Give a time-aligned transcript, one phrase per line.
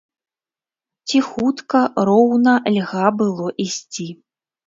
[1.09, 4.07] Ціхутка, роўна льга было ісці.